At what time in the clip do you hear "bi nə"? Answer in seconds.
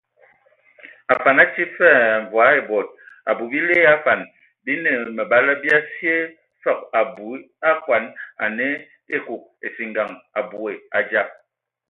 4.63-4.91